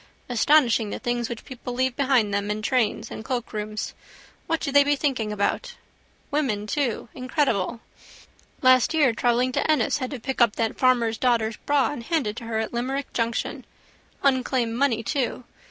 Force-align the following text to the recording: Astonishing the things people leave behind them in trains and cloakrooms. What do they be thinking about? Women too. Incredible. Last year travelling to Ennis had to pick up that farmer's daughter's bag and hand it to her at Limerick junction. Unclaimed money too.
Astonishing 0.29 0.89
the 0.89 0.97
things 0.97 1.27
people 1.45 1.73
leave 1.75 1.95
behind 1.95 2.33
them 2.33 2.49
in 2.49 2.63
trains 2.63 3.11
and 3.11 3.23
cloakrooms. 3.23 3.93
What 4.47 4.59
do 4.59 4.71
they 4.71 4.83
be 4.83 4.95
thinking 4.95 5.31
about? 5.31 5.75
Women 6.31 6.65
too. 6.65 7.07
Incredible. 7.13 7.81
Last 8.63 8.95
year 8.95 9.13
travelling 9.13 9.51
to 9.51 9.69
Ennis 9.71 9.99
had 9.99 10.09
to 10.09 10.19
pick 10.19 10.41
up 10.41 10.55
that 10.55 10.79
farmer's 10.79 11.19
daughter's 11.19 11.57
bag 11.67 11.91
and 11.91 12.03
hand 12.05 12.25
it 12.25 12.35
to 12.37 12.45
her 12.45 12.57
at 12.57 12.73
Limerick 12.73 13.13
junction. 13.13 13.63
Unclaimed 14.23 14.73
money 14.73 15.03
too. 15.03 15.43